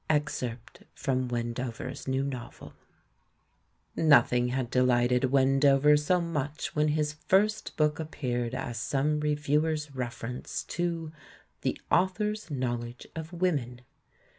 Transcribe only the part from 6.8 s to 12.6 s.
his first book appeared as some reviewer's reference to "the author's